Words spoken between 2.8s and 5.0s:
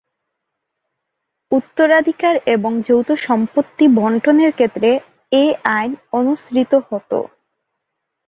যৌথ-সম্পত্তি বণ্টনের ক্ষেত্রে